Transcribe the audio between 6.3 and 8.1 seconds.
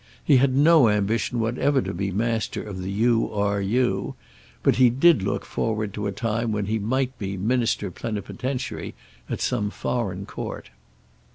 when he might be Minister